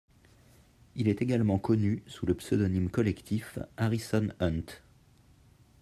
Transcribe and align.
Il 0.95 1.07
est 1.07 1.21
également 1.21 1.59
connu 1.59 2.01
sous 2.07 2.25
le 2.25 2.33
pseudonyme 2.33 2.89
collectif 2.89 3.59
Harrison 3.77 4.29
Hunt. 4.39 4.81